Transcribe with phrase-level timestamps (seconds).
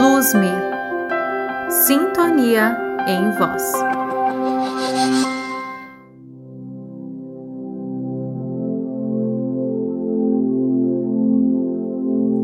[0.00, 0.48] Luz-me,
[1.68, 2.74] sintonia
[3.06, 3.70] em voz.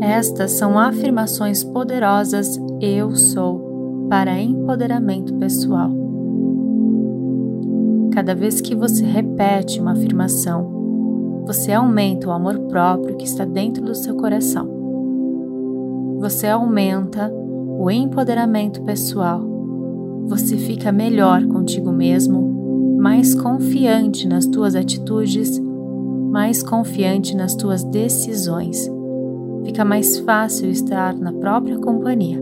[0.01, 5.89] Estas são afirmações poderosas Eu sou para empoderamento pessoal.
[8.13, 13.83] Cada vez que você repete uma afirmação, você aumenta o amor próprio que está dentro
[13.83, 14.76] do seu coração.
[16.19, 19.39] Você aumenta o empoderamento pessoal.
[20.25, 25.61] Você fica melhor contigo mesmo, mais confiante nas tuas atitudes,
[26.31, 28.89] mais confiante nas tuas decisões.
[29.63, 32.41] Fica mais fácil estar na própria companhia.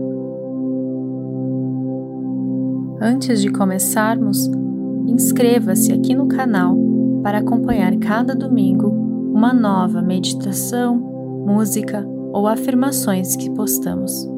[2.98, 4.50] Antes de começarmos,
[5.06, 6.74] inscreva-se aqui no canal
[7.22, 10.96] para acompanhar cada domingo uma nova meditação,
[11.46, 14.28] música ou afirmações que postamos.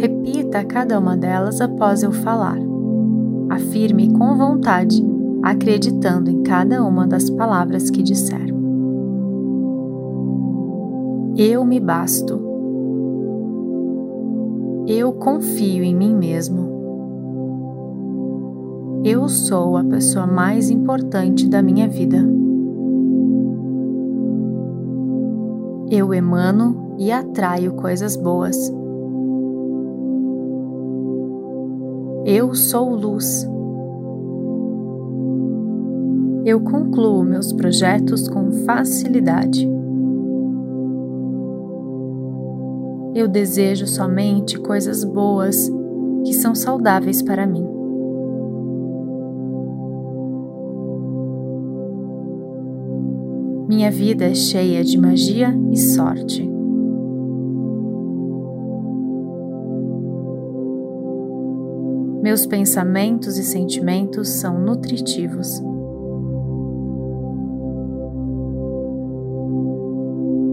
[0.00, 2.58] Repita cada uma delas após eu falar.
[3.48, 5.00] Afirme com vontade,
[5.44, 8.52] acreditando em cada uma das palavras que disser.
[11.36, 12.42] Eu me basto.
[14.88, 16.66] Eu confio em mim mesmo.
[19.04, 22.18] Eu sou a pessoa mais importante da minha vida.
[25.90, 28.56] Eu emano e atraio coisas boas.
[32.26, 33.48] Eu sou luz.
[36.44, 39.66] Eu concluo meus projetos com facilidade.
[43.14, 45.70] Eu desejo somente coisas boas
[46.24, 47.77] que são saudáveis para mim.
[53.78, 56.42] Minha vida é cheia de magia e sorte.
[62.20, 65.62] Meus pensamentos e sentimentos são nutritivos.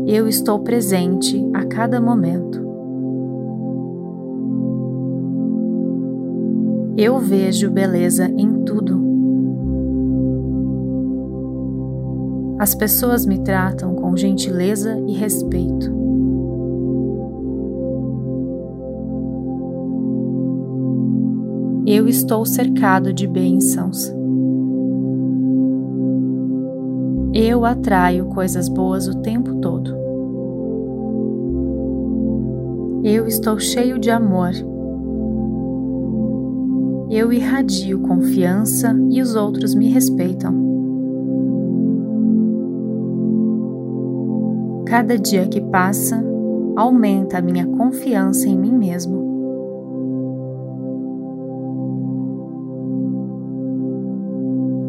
[0.05, 2.63] Eu estou presente a cada momento.
[6.95, 8.94] Eu vejo beleza em tudo.
[12.57, 15.93] As pessoas me tratam com gentileza e respeito.
[21.85, 24.11] Eu estou cercado de bênçãos.
[27.33, 29.93] Eu atraio coisas boas o tempo todo.
[33.03, 34.51] Eu estou cheio de amor.
[37.11, 40.74] Eu irradio confiança e os outros me respeitam.
[44.95, 46.23] Cada dia que passa,
[46.73, 49.25] aumenta a minha confiança em mim mesmo.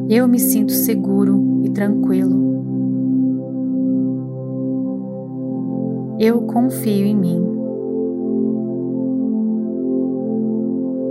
[0.09, 2.55] Eu me sinto seguro e tranquilo.
[6.21, 7.45] Eu confio em mim.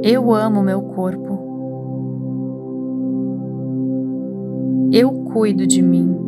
[0.03, 1.37] Eu amo meu corpo.
[4.89, 6.24] Eu cuido de mim.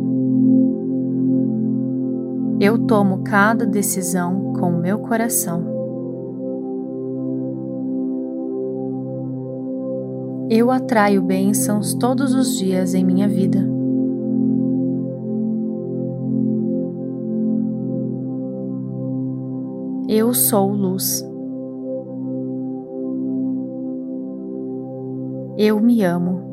[2.60, 5.64] Eu tomo cada decisão com o meu coração.
[10.50, 13.60] Eu atraio bênçãos todos os dias em minha vida.
[20.08, 21.24] Eu sou luz.
[25.56, 26.47] Eu me amo.